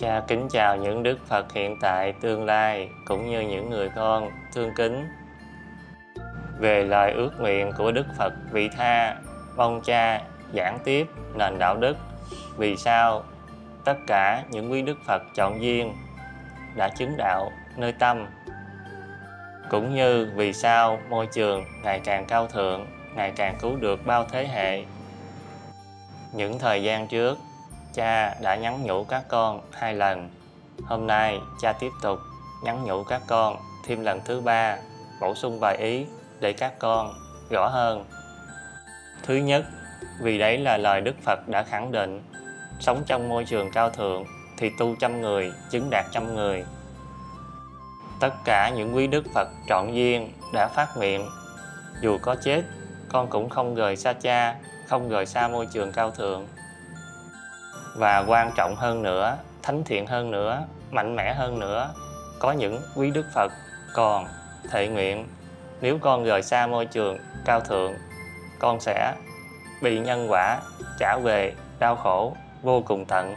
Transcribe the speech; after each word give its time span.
Cha 0.00 0.22
kính 0.28 0.48
chào 0.50 0.76
những 0.76 1.02
Đức 1.02 1.18
Phật 1.26 1.52
hiện 1.52 1.76
tại, 1.80 2.12
tương 2.20 2.44
lai 2.44 2.88
cũng 3.04 3.30
như 3.30 3.40
những 3.40 3.70
người 3.70 3.88
con 3.96 4.30
thương 4.54 4.70
kính. 4.76 5.08
Về 6.58 6.84
lời 6.84 7.12
ước 7.12 7.30
nguyện 7.38 7.72
của 7.78 7.92
Đức 7.92 8.06
Phật 8.18 8.32
vị 8.50 8.68
tha, 8.76 9.16
mong 9.56 9.80
cha 9.80 10.22
giảng 10.54 10.78
tiếp 10.84 11.06
nền 11.34 11.58
đạo 11.58 11.76
đức. 11.76 11.96
Vì 12.56 12.76
sao 12.76 13.24
tất 13.84 13.96
cả 14.06 14.44
những 14.50 14.72
quý 14.72 14.82
Đức 14.82 14.98
Phật 15.06 15.22
chọn 15.34 15.62
duyên 15.62 15.92
đã 16.76 16.88
chứng 16.88 17.16
đạo 17.16 17.52
nơi 17.76 17.92
tâm 17.92 18.26
cũng 19.70 19.94
như 19.94 20.32
vì 20.34 20.52
sao 20.52 21.00
môi 21.08 21.26
trường 21.26 21.64
ngày 21.82 22.00
càng 22.04 22.24
cao 22.24 22.46
thượng 22.46 22.86
ngày 23.14 23.32
càng 23.36 23.56
cứu 23.60 23.76
được 23.76 24.06
bao 24.06 24.26
thế 24.32 24.46
hệ 24.46 24.84
những 26.32 26.58
thời 26.58 26.82
gian 26.82 27.06
trước 27.06 27.38
cha 27.94 28.34
đã 28.40 28.56
nhắn 28.56 28.82
nhủ 28.82 29.04
các 29.04 29.24
con 29.28 29.60
hai 29.72 29.94
lần. 29.94 30.30
Hôm 30.84 31.06
nay, 31.06 31.40
cha 31.60 31.72
tiếp 31.72 31.90
tục 32.02 32.18
nhắn 32.62 32.84
nhủ 32.84 33.04
các 33.04 33.22
con 33.26 33.56
thêm 33.86 34.00
lần 34.00 34.20
thứ 34.24 34.40
ba, 34.40 34.76
bổ 35.20 35.34
sung 35.34 35.58
vài 35.60 35.76
ý 35.76 36.06
để 36.40 36.52
các 36.52 36.78
con 36.78 37.14
rõ 37.50 37.68
hơn. 37.68 38.04
Thứ 39.22 39.34
nhất, 39.34 39.64
vì 40.20 40.38
đấy 40.38 40.58
là 40.58 40.76
lời 40.76 41.00
đức 41.00 41.14
phật 41.24 41.48
đã 41.48 41.62
khẳng 41.62 41.92
định, 41.92 42.22
sống 42.80 43.02
trong 43.06 43.28
môi 43.28 43.44
trường 43.44 43.70
cao 43.72 43.90
thượng 43.90 44.24
thì 44.56 44.70
tu 44.78 44.96
trăm 45.00 45.20
người, 45.20 45.52
chứng 45.70 45.90
đạt 45.90 46.04
trăm 46.12 46.34
người. 46.34 46.64
Tất 48.20 48.30
cả 48.44 48.70
những 48.76 48.96
quý 48.96 49.06
đức 49.06 49.24
phật 49.34 49.48
trọn 49.68 49.92
duyên 49.92 50.32
đã 50.52 50.68
phát 50.68 50.88
nguyện. 50.96 51.28
Dù 52.02 52.18
có 52.22 52.36
chết, 52.44 52.62
con 53.08 53.28
cũng 53.28 53.48
không 53.48 53.74
rời 53.74 53.96
xa 53.96 54.12
cha, 54.12 54.56
không 54.88 55.08
rời 55.08 55.26
xa 55.26 55.48
môi 55.48 55.66
trường 55.72 55.92
cao 55.92 56.10
thượng 56.10 56.46
và 57.94 58.24
quan 58.26 58.52
trọng 58.56 58.76
hơn 58.76 59.02
nữa, 59.02 59.36
thánh 59.62 59.84
thiện 59.84 60.06
hơn 60.06 60.30
nữa, 60.30 60.62
mạnh 60.90 61.16
mẽ 61.16 61.34
hơn 61.34 61.58
nữa, 61.58 61.94
có 62.38 62.52
những 62.52 62.82
quý 62.96 63.10
đức 63.10 63.26
phật 63.34 63.52
còn 63.94 64.26
thệ 64.70 64.88
nguyện. 64.88 65.28
Nếu 65.80 65.98
con 65.98 66.24
rời 66.24 66.42
xa 66.42 66.66
môi 66.66 66.86
trường 66.86 67.18
cao 67.44 67.60
thượng, 67.60 67.92
con 68.58 68.80
sẽ 68.80 69.14
bị 69.82 69.98
nhân 69.98 70.26
quả 70.30 70.60
trả 70.98 71.16
về 71.22 71.54
đau 71.78 71.96
khổ, 71.96 72.36
vô 72.62 72.82
cùng 72.86 73.04
tận 73.04 73.34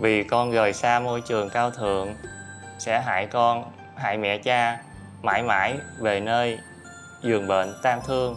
vì 0.00 0.24
con 0.24 0.50
rời 0.50 0.72
xa 0.72 1.00
môi 1.00 1.20
trường 1.20 1.50
cao 1.50 1.70
thượng, 1.70 2.14
sẽ 2.78 3.00
hại 3.00 3.26
con, 3.26 3.64
hại 3.96 4.18
mẹ 4.18 4.38
cha, 4.38 4.78
mãi 5.22 5.42
mãi 5.42 5.78
về 5.98 6.20
nơi 6.20 6.58
giường 7.22 7.48
bệnh 7.48 7.74
tan 7.82 8.00
thương. 8.06 8.36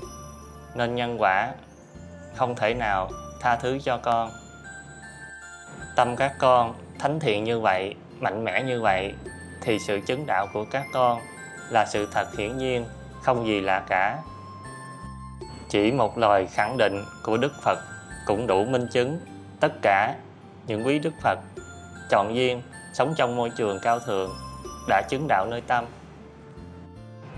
Nên 0.75 0.95
nhân 0.95 1.21
quả 1.21 1.51
không 2.35 2.55
thể 2.55 2.73
nào 2.73 3.09
tha 3.41 3.55
thứ 3.55 3.79
cho 3.83 3.97
con 3.97 4.29
tâm 5.95 6.15
các 6.15 6.33
con 6.39 6.73
thánh 6.99 7.19
thiện 7.19 7.43
như 7.43 7.59
vậy, 7.59 7.95
mạnh 8.19 8.43
mẽ 8.43 8.63
như 8.63 8.81
vậy, 8.81 9.13
thì 9.61 9.79
sự 9.79 9.99
chứng 10.05 10.25
đạo 10.25 10.47
của 10.53 10.65
các 10.71 10.85
con 10.93 11.19
là 11.69 11.85
sự 11.85 12.07
thật 12.11 12.37
hiển 12.37 12.57
nhiên, 12.57 12.85
không 13.23 13.47
gì 13.47 13.61
lạ 13.61 13.83
cả. 13.87 14.17
Chỉ 15.69 15.91
một 15.91 16.17
lời 16.17 16.47
khẳng 16.47 16.77
định 16.77 17.03
của 17.23 17.37
đức 17.37 17.53
phật 17.61 17.79
cũng 18.25 18.47
đủ 18.47 18.65
minh 18.65 18.87
chứng 18.87 19.19
tất 19.59 19.71
cả 19.81 20.15
những 20.67 20.85
quý 20.87 20.99
đức 20.99 21.13
phật 21.21 21.39
chọn 22.09 22.35
duyên 22.35 22.61
sống 22.93 23.13
trong 23.17 23.35
môi 23.35 23.49
trường 23.49 23.79
cao 23.81 23.99
thượng 23.99 24.31
đã 24.87 25.01
chứng 25.09 25.27
đạo 25.27 25.45
nơi 25.45 25.61
tâm. 25.61 25.85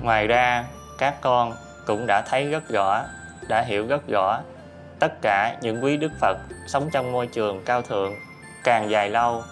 Ngoài 0.01 0.27
ra, 0.27 0.65
các 0.97 1.21
con 1.21 1.53
cũng 1.87 2.05
đã 2.07 2.21
thấy 2.21 2.49
rất 2.49 2.69
rõ, 2.69 3.03
đã 3.47 3.61
hiểu 3.61 3.87
rất 3.87 4.07
rõ 4.07 4.39
tất 4.99 5.21
cả 5.21 5.57
những 5.61 5.83
quý 5.83 5.97
đức 5.97 6.11
phật 6.19 6.37
sống 6.67 6.89
trong 6.93 7.11
môi 7.11 7.27
trường 7.27 7.63
cao 7.65 7.81
thượng 7.81 8.13
càng 8.63 8.89
dài 8.89 9.09
lâu 9.09 9.43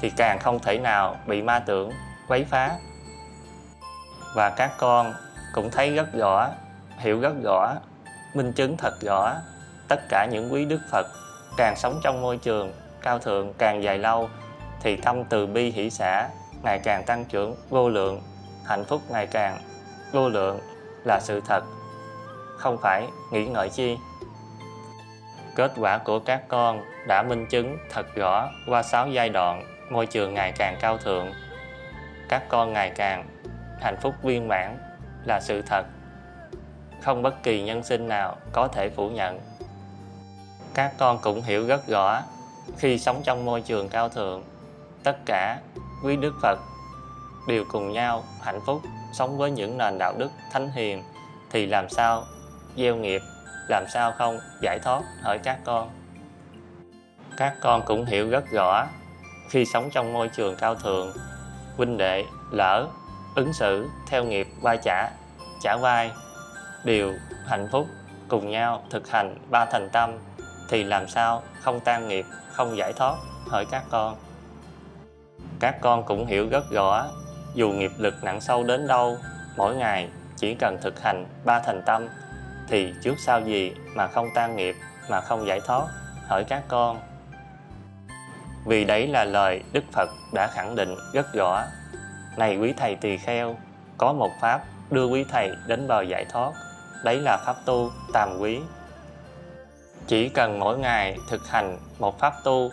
thì 0.00 0.10
càng 0.10 0.38
không 0.38 0.58
thể 0.58 0.78
nào 0.78 1.16
bị 1.26 1.42
ma 1.42 1.58
tưởng, 1.58 1.90
quấy 2.28 2.44
phá. 2.44 2.70
Và 4.34 4.50
các 4.50 4.72
con 4.78 5.14
cũng 5.52 5.70
thấy 5.70 5.94
rất 5.94 6.12
rõ, 6.12 6.48
hiểu 6.98 7.20
rất 7.20 7.32
rõ, 7.44 7.74
minh 8.34 8.52
chứng 8.52 8.76
thật 8.76 8.94
rõ 9.00 9.34
tất 9.88 10.00
cả 10.08 10.26
những 10.30 10.52
quý 10.52 10.64
đức 10.64 10.80
phật 10.90 11.06
càng 11.56 11.76
sống 11.76 12.00
trong 12.02 12.22
môi 12.22 12.36
trường 12.36 12.72
cao 13.02 13.18
thượng 13.18 13.52
càng 13.58 13.82
dài 13.82 13.98
lâu 13.98 14.28
thì 14.80 14.96
tâm 14.96 15.24
từ 15.24 15.46
bi 15.46 15.70
hỷ 15.70 15.90
xã 15.90 16.28
ngày 16.62 16.78
càng 16.78 17.04
tăng 17.04 17.24
trưởng 17.24 17.56
vô 17.70 17.88
lượng, 17.88 18.22
hạnh 18.64 18.84
phúc 18.84 19.02
ngày 19.08 19.26
càng 19.26 19.58
vô 20.12 20.28
lượng 20.28 20.60
là 21.04 21.20
sự 21.20 21.40
thật. 21.40 21.64
Không 22.58 22.78
phải 22.82 23.08
nghĩ 23.32 23.46
ngợi 23.46 23.68
chi 23.68 23.96
kết 25.54 25.72
quả 25.76 25.98
của 25.98 26.18
các 26.18 26.42
con 26.48 26.82
đã 27.06 27.22
minh 27.22 27.46
chứng 27.46 27.78
thật 27.90 28.14
rõ 28.14 28.50
qua 28.68 28.82
6 28.82 29.08
giai 29.08 29.28
đoạn, 29.28 29.64
môi 29.90 30.06
trường 30.06 30.34
ngày 30.34 30.52
càng 30.52 30.76
cao 30.80 30.98
thượng. 30.98 31.32
Các 32.28 32.42
con 32.48 32.72
ngày 32.72 32.92
càng 32.96 33.28
hạnh 33.80 33.96
phúc 34.02 34.14
viên 34.22 34.48
mãn 34.48 34.78
là 35.24 35.40
sự 35.40 35.62
thật. 35.62 35.86
Không 37.02 37.22
bất 37.22 37.42
kỳ 37.42 37.62
nhân 37.62 37.82
sinh 37.82 38.08
nào 38.08 38.36
có 38.52 38.68
thể 38.68 38.90
phủ 38.90 39.10
nhận. 39.10 39.40
Các 40.74 40.92
con 40.98 41.18
cũng 41.22 41.42
hiểu 41.42 41.66
rất 41.66 41.86
rõ, 41.88 42.22
khi 42.78 42.98
sống 42.98 43.22
trong 43.24 43.44
môi 43.44 43.60
trường 43.60 43.88
cao 43.88 44.08
thượng, 44.08 44.42
tất 45.02 45.16
cả 45.26 45.58
quý 46.04 46.16
đức 46.16 46.34
phật 46.42 46.58
đều 47.48 47.64
cùng 47.72 47.92
nhau 47.92 48.24
hạnh 48.42 48.60
phúc, 48.66 48.82
sống 49.12 49.38
với 49.38 49.50
những 49.50 49.78
nền 49.78 49.98
đạo 49.98 50.14
đức 50.18 50.30
thánh 50.52 50.70
hiền, 50.70 51.02
thì 51.50 51.66
làm 51.66 51.88
sao 51.88 52.24
gieo 52.76 52.96
nghiệp? 52.96 53.22
Làm 53.68 53.84
sao 53.88 54.12
không? 54.12 54.38
Giải 54.60 54.78
thoát 54.78 55.02
hỏi 55.22 55.38
các 55.38 55.58
con? 55.64 55.90
Các 57.36 57.54
con 57.60 57.82
cũng 57.86 58.04
hiểu 58.04 58.30
rất 58.30 58.44
rõ, 58.52 58.86
khi 59.50 59.64
sống 59.66 59.90
trong 59.90 60.12
môi 60.12 60.28
trường 60.28 60.56
cao 60.56 60.74
thượng, 60.74 61.12
huynh 61.76 61.96
đệ, 61.96 62.24
lỡ, 62.50 62.86
ứng 63.34 63.52
xử 63.52 63.88
theo 64.08 64.24
nghiệp 64.24 64.48
vai 64.60 64.78
trả 64.84 65.10
trả 65.62 65.76
vai, 65.76 66.10
đều 66.84 67.12
hạnh 67.46 67.68
phúc, 67.72 67.86
cùng 68.28 68.50
nhau 68.50 68.82
thực 68.90 69.10
hành 69.10 69.36
ba 69.50 69.64
thành 69.64 69.88
tâm, 69.92 70.10
thì 70.68 70.84
làm 70.84 71.08
sao 71.08 71.42
không 71.60 71.80
tan 71.80 72.08
nghiệp, 72.08 72.26
không 72.52 72.76
giải 72.76 72.92
thoát 72.92 73.16
hỏi 73.48 73.66
các 73.70 73.84
con? 73.90 74.16
Các 75.60 75.80
con 75.80 76.04
cũng 76.04 76.26
hiểu 76.26 76.48
rất 76.48 76.64
rõ, 76.70 77.06
dù 77.54 77.70
nghiệp 77.70 77.92
lực 77.98 78.14
nặng 78.24 78.40
sâu 78.40 78.64
đến 78.64 78.86
đâu, 78.86 79.18
mỗi 79.56 79.76
ngày 79.76 80.08
chỉ 80.36 80.54
cần 80.54 80.78
thực 80.82 81.00
hành 81.00 81.26
ba 81.44 81.60
thành 81.60 81.82
tâm 81.86 82.08
thì 82.68 82.94
trước 83.02 83.14
sau 83.18 83.40
gì 83.40 83.74
mà 83.94 84.06
không 84.06 84.28
tan 84.34 84.56
nghiệp, 84.56 84.76
mà 85.10 85.20
không 85.20 85.46
giải 85.46 85.60
thoát? 85.66 85.86
Hỏi 86.28 86.44
các 86.44 86.62
con. 86.68 87.00
Vì 88.64 88.84
đấy 88.84 89.06
là 89.06 89.24
lời 89.24 89.62
đức 89.72 89.84
phật 89.92 90.10
đã 90.34 90.46
khẳng 90.54 90.74
định 90.74 90.94
rất 91.12 91.26
rõ. 91.34 91.62
Này 92.36 92.56
quý 92.56 92.74
thầy 92.76 92.94
tỳ 92.96 93.16
kheo, 93.16 93.56
có 93.98 94.12
một 94.12 94.30
pháp 94.40 94.60
đưa 94.90 95.06
quý 95.06 95.24
thầy 95.30 95.50
đến 95.66 95.88
bờ 95.88 96.02
giải 96.02 96.24
thoát. 96.32 96.52
Đấy 97.04 97.20
là 97.20 97.36
pháp 97.46 97.56
tu 97.64 97.90
tàm 98.12 98.38
quý. 98.38 98.60
Chỉ 100.06 100.28
cần 100.28 100.58
mỗi 100.58 100.78
ngày 100.78 101.18
thực 101.30 101.48
hành 101.48 101.78
một 101.98 102.18
pháp 102.18 102.34
tu, 102.44 102.70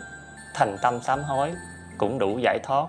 thành 0.54 0.76
tâm 0.82 1.00
sám 1.02 1.22
hối 1.22 1.52
cũng 1.98 2.18
đủ 2.18 2.38
giải 2.38 2.58
thoát. 2.62 2.86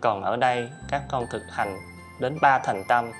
Còn 0.00 0.22
ở 0.22 0.36
đây, 0.36 0.70
các 0.88 1.02
con 1.08 1.26
thực 1.30 1.42
hành 1.50 1.78
đến 2.20 2.38
ba 2.40 2.58
thành 2.58 2.84
tâm 2.88 3.12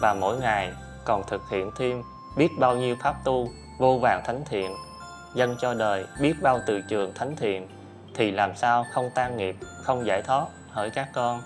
và 0.00 0.14
mỗi 0.14 0.36
ngày 0.36 0.72
còn 1.04 1.22
thực 1.26 1.42
hiện 1.50 1.70
thêm 1.78 2.02
biết 2.36 2.48
bao 2.58 2.76
nhiêu 2.76 2.96
pháp 3.00 3.14
tu 3.24 3.48
vô 3.78 3.98
vàng 3.98 4.22
thánh 4.24 4.42
thiện 4.50 4.76
dâng 5.34 5.56
cho 5.60 5.74
đời 5.74 6.06
biết 6.20 6.34
bao 6.42 6.60
từ 6.66 6.80
trường 6.80 7.14
thánh 7.14 7.36
thiện, 7.36 7.68
thì 8.14 8.30
làm 8.30 8.56
sao 8.56 8.86
không 8.92 9.10
tan 9.14 9.36
nghiệp, 9.36 9.56
không 9.82 10.06
giải 10.06 10.22
thoát 10.22 10.46
hỏi 10.70 10.90
các 10.90 11.08
con? 11.14 11.42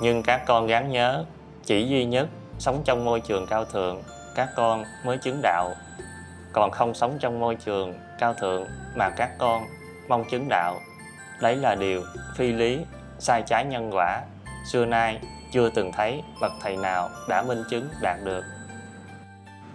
Nhưng 0.00 0.22
các 0.22 0.42
con 0.46 0.66
gắng 0.66 0.92
nhớ, 0.92 1.24
chỉ 1.64 1.88
duy 1.88 2.04
nhất 2.04 2.28
sống 2.58 2.82
trong 2.84 3.04
môi 3.04 3.20
trường 3.20 3.46
cao 3.46 3.64
thượng, 3.64 4.02
các 4.34 4.48
con 4.56 4.84
mới 5.04 5.18
chứng 5.18 5.40
đạo. 5.42 5.74
Còn 6.52 6.70
không 6.70 6.94
sống 6.94 7.18
trong 7.20 7.40
môi 7.40 7.54
trường 7.54 7.94
cao 8.18 8.34
thượng 8.34 8.66
mà 8.94 9.10
các 9.10 9.30
con 9.38 9.64
mong 10.08 10.24
chứng 10.30 10.46
đạo. 10.48 10.80
Đấy 11.40 11.56
là 11.56 11.74
điều 11.74 12.02
phi 12.36 12.52
lý, 12.52 12.84
sai 13.18 13.42
trái 13.42 13.64
nhân 13.64 13.90
quả, 13.94 14.22
xưa 14.66 14.84
nay 14.84 15.20
chưa 15.52 15.70
từng 15.70 15.92
thấy 15.92 16.22
bậc 16.40 16.52
thầy 16.62 16.76
nào 16.76 17.10
đã 17.28 17.42
minh 17.42 17.64
chứng 17.70 17.88
đạt 18.00 18.16
được 18.24 18.44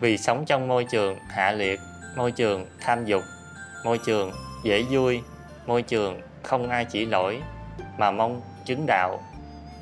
vì 0.02 0.18
sống 0.18 0.46
trong 0.46 0.68
môi 0.68 0.84
trường 0.84 1.20
hạ 1.30 1.52
liệt, 1.52 1.80
môi 2.16 2.32
trường 2.32 2.66
tham 2.80 3.06
dục, 3.06 3.24
môi 3.86 3.98
trường 3.98 4.32
dễ 4.64 4.84
vui, 4.84 5.22
môi 5.66 5.82
trường 5.82 6.22
không 6.44 6.70
ai 6.70 6.86
chỉ 6.86 7.06
lỗi, 7.06 7.42
mà 7.98 8.12
mong 8.12 8.42
chứng 8.66 8.86
đạo. 8.86 9.24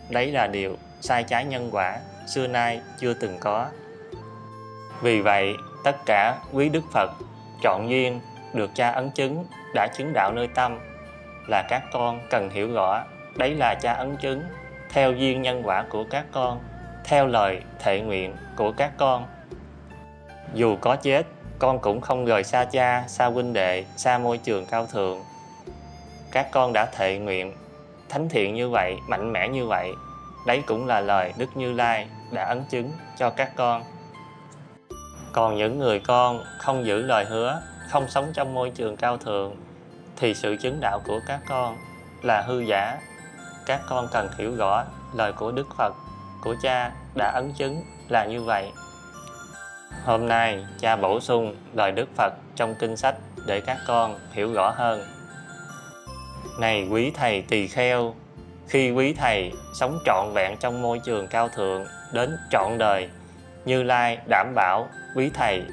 Đấy 0.09 0.31
là 0.31 0.47
điều 0.47 0.77
sai 1.01 1.23
trái 1.23 1.45
nhân 1.45 1.69
quả 1.71 1.99
xưa 2.27 2.47
nay 2.47 2.81
chưa 2.99 3.13
từng 3.13 3.37
có. 3.39 3.67
Vì 5.01 5.21
vậy, 5.21 5.53
tất 5.83 5.95
cả 6.05 6.37
quý 6.53 6.69
đức 6.69 6.83
phật 6.93 7.11
chọn 7.63 7.89
duyên 7.89 8.21
được 8.53 8.71
cha 8.75 8.89
ấn 8.89 9.11
chứng 9.11 9.45
đã 9.73 9.87
chứng 9.97 10.13
đạo 10.13 10.31
nơi 10.33 10.47
tâm 10.47 10.79
là 11.47 11.63
các 11.69 11.83
con 11.93 12.19
cần 12.29 12.49
hiểu 12.49 12.73
rõ. 12.73 13.03
Đấy 13.35 13.55
là 13.55 13.75
cha 13.75 13.93
ấn 13.93 14.17
chứng 14.17 14.43
theo 14.89 15.11
duyên 15.11 15.41
nhân 15.41 15.61
quả 15.67 15.85
của 15.89 16.03
các 16.03 16.25
con, 16.31 16.59
theo 17.03 17.27
lời 17.27 17.61
thệ 17.79 17.99
nguyện 17.99 18.35
của 18.55 18.71
các 18.71 18.91
con 18.97 19.27
dù 20.53 20.77
có 20.81 20.95
chết, 20.95 21.25
con 21.59 21.79
cũng 21.79 22.01
không 22.01 22.25
rời 22.25 22.43
xa 22.43 22.65
cha, 22.65 23.03
xa 23.07 23.25
huynh 23.25 23.53
đệ, 23.53 23.85
xa 23.97 24.17
môi 24.17 24.37
trường 24.37 24.65
cao 24.65 24.85
thượng. 24.85 25.23
Các 26.31 26.47
con 26.51 26.73
đã 26.73 26.85
thệ 26.85 27.17
nguyện, 27.17 27.53
thánh 28.09 28.29
thiện 28.29 28.55
như 28.55 28.69
vậy, 28.69 28.97
mạnh 29.07 29.33
mẽ 29.33 29.47
như 29.47 29.65
vậy, 29.65 29.93
đấy 30.47 30.63
cũng 30.67 30.87
là 30.87 31.01
lời 31.01 31.33
đức 31.37 31.57
như 31.57 31.73
lai 31.73 32.07
đã 32.31 32.45
ấn 32.45 32.63
chứng 32.69 32.91
cho 33.17 33.29
các 33.29 33.51
con. 33.55 33.83
Còn 35.33 35.57
những 35.57 35.79
người 35.79 35.99
con 35.99 36.43
không 36.57 36.85
giữ 36.85 37.01
lời 37.01 37.25
hứa, 37.25 37.61
không 37.89 38.07
sống 38.09 38.31
trong 38.33 38.53
môi 38.53 38.69
trường 38.69 38.97
cao 38.97 39.17
thượng, 39.17 39.55
thì 40.17 40.33
sự 40.33 40.55
chứng 40.61 40.79
đạo 40.81 41.01
của 41.05 41.19
các 41.27 41.39
con 41.49 41.77
là 42.21 42.41
hư 42.41 42.59
giả. 42.59 42.97
Các 43.65 43.81
con 43.89 44.07
cần 44.11 44.29
hiểu 44.37 44.55
rõ 44.55 44.83
lời 45.13 45.33
của 45.33 45.51
đức 45.51 45.67
phật, 45.77 45.93
của 46.43 46.55
cha 46.61 46.91
đã 47.15 47.31
ấn 47.31 47.53
chứng 47.53 47.83
là 48.09 48.25
như 48.25 48.43
vậy 48.43 48.71
hôm 50.05 50.27
nay, 50.27 50.65
cha 50.79 50.95
bổ 50.95 51.19
sung 51.19 51.55
lời 51.73 51.91
đức 51.91 52.09
phật 52.15 52.33
trong 52.55 52.75
kinh 52.79 52.97
sách 52.97 53.15
để 53.45 53.61
các 53.61 53.77
con 53.87 54.19
hiểu 54.31 54.53
rõ 54.53 54.73
hơn. 54.75 55.01
Này 56.59 56.87
quý 56.91 57.11
thầy 57.15 57.41
tỳ 57.41 57.67
kheo, 57.67 58.15
khi 58.67 58.91
quý 58.91 59.13
thầy 59.13 59.51
sống 59.73 59.99
trọn 60.05 60.33
vẹn 60.33 60.57
trong 60.59 60.81
môi 60.81 60.99
trường 61.05 61.27
cao 61.27 61.49
thượng 61.49 61.85
đến 62.13 62.37
trọn 62.51 62.77
đời, 62.77 63.09
như 63.65 63.83
lai 63.83 64.17
đảm 64.29 64.53
bảo 64.55 64.87
quý 65.15 65.29
thầy 65.33 65.63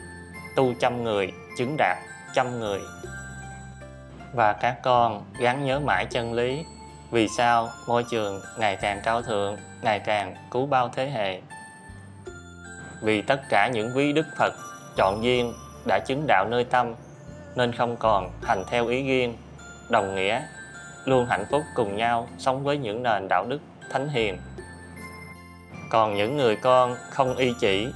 tu 0.57 0.75
trăm 0.81 1.05
người, 1.05 1.33
chứng 1.59 1.77
đạt 1.79 1.99
trăm 2.35 2.61
người. 2.61 2.81
Và 4.33 4.53
các 4.53 4.77
con 4.83 5.25
gắn 5.39 5.65
nhớ 5.65 5.81
mãi 5.81 6.07
chân 6.11 6.33
lý, 6.33 6.65
vì 7.11 7.29
sao 7.29 7.71
môi 7.87 8.05
trường 8.11 8.41
ngày 8.59 8.77
càng 8.77 9.01
cao 9.05 9.23
thượng, 9.23 9.57
ngày 9.83 9.99
càng 9.99 10.35
cứu 10.51 10.67
bao 10.67 10.89
thế 10.89 11.11
hệ 11.11 11.41
vì 13.07 13.23
tất 13.23 13.41
cả 13.49 13.71
những 13.73 13.97
quý 13.97 14.13
đức 14.13 14.27
phật 14.39 14.55
chọn 14.97 15.25
duyên 15.25 15.55
đã 15.87 15.99
chứng 16.07 16.25
đạo 16.27 16.47
nơi 16.49 16.65
tâm, 16.65 16.95
nên 17.55 17.73
không 17.73 17.97
còn 17.97 18.31
hành 18.43 18.65
theo 18.71 18.87
ý 18.87 19.03
riêng, 19.03 19.37
đồng 19.89 20.15
nghĩa 20.15 20.43
luôn 21.05 21.27
hạnh 21.27 21.45
phúc 21.51 21.63
cùng 21.75 21.97
nhau 21.97 22.29
sống 22.39 22.65
với 22.65 22.79
những 22.79 23.03
nền 23.03 23.29
đạo 23.29 23.47
đức 23.49 23.61
thánh 23.91 24.09
hiền. 24.09 24.39
Còn 25.91 26.15
những 26.15 26.37
người 26.37 26.57
con 26.57 26.97
không 27.11 27.37
y 27.37 27.53
chỉ, 27.61 27.89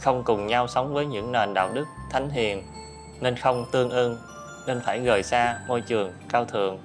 không 0.00 0.24
cùng 0.24 0.46
nhau 0.46 0.68
sống 0.68 0.94
với 0.94 1.06
những 1.06 1.32
nền 1.32 1.54
đạo 1.54 1.70
đức 1.74 1.84
thánh 2.10 2.30
hiền, 2.30 2.62
nên 3.20 3.36
không 3.36 3.64
tương 3.72 3.90
ưng, 3.90 4.18
nên 4.66 4.80
phải 4.80 5.04
rời 5.04 5.22
xa 5.22 5.58
môi 5.68 5.80
trường 5.80 6.12
cao 6.28 6.44
thượng. 6.44 6.78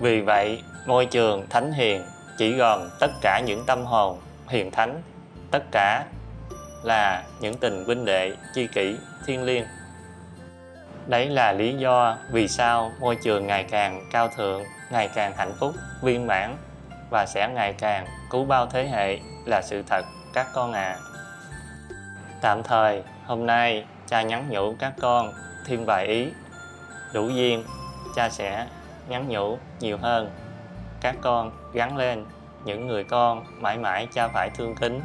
Vì 0.00 0.20
vậy, 0.20 0.62
môi 0.86 1.06
trường 1.06 1.46
thánh 1.50 1.72
hiền 1.72 2.02
chỉ 2.38 2.52
gồm 2.52 2.88
tất 3.00 3.10
cả 3.20 3.40
những 3.46 3.64
tâm 3.66 3.84
hồn 3.84 4.18
hiền 4.48 4.70
thánh, 4.70 5.02
tất 5.50 5.62
cả 5.70 6.04
là 6.82 7.24
những 7.40 7.54
tình 7.54 7.84
huynh 7.84 8.04
đệ 8.04 8.36
chi 8.54 8.66
kỷ 8.66 8.96
thiên 9.26 9.42
liêng. 9.42 9.64
Đấy 11.06 11.26
là 11.26 11.52
lý 11.52 11.74
do 11.74 12.16
vì 12.30 12.48
sao 12.48 12.92
môi 13.00 13.16
trường 13.16 13.46
ngày 13.46 13.64
càng 13.70 14.06
cao 14.10 14.28
thượng, 14.28 14.62
ngày 14.90 15.08
càng 15.14 15.32
hạnh 15.36 15.52
phúc, 15.58 15.74
viên 16.02 16.26
mãn 16.26 16.56
và 17.10 17.26
sẽ 17.26 17.48
ngày 17.54 17.74
càng 17.78 18.06
cứu 18.30 18.44
bao 18.44 18.66
thế 18.66 18.88
hệ 18.88 19.18
là 19.46 19.62
sự 19.62 19.82
thật, 19.88 20.04
các 20.32 20.46
con 20.54 20.72
à 20.72 20.98
tạm 22.42 22.62
thời, 22.62 23.02
hôm 23.26 23.46
nay, 23.46 23.84
cha 24.06 24.22
nhắn 24.22 24.46
nhủ 24.50 24.74
các 24.78 24.92
con 25.00 25.32
thêm 25.66 25.84
vài 25.84 26.06
ý. 26.06 26.28
Đủ 27.14 27.28
duyên, 27.28 27.64
cha 28.16 28.28
sẽ 28.28 28.66
nhắn 29.08 29.28
nhủ 29.28 29.58
nhiều 29.80 29.98
hơn. 29.98 30.30
Các 31.00 31.16
con 31.20 31.52
gắn 31.72 31.96
lên, 31.96 32.24
những 32.64 32.86
người 32.86 33.04
con 33.04 33.44
mãi 33.62 33.78
mãi 33.78 34.08
cha 34.14 34.28
phải 34.28 34.50
thương 34.50 34.74
kính 34.74 35.00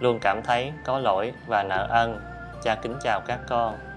luôn 0.00 0.18
cảm 0.18 0.42
thấy 0.42 0.72
có 0.84 0.98
lỗi 0.98 1.32
và 1.46 1.62
nợ 1.62 1.86
ân. 1.90 2.20
Cha 2.62 2.74
kính 2.74 2.96
chào 3.02 3.20
các 3.20 3.38
con. 3.48 3.87